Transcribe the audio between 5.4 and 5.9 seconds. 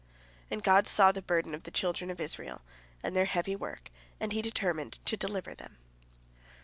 them.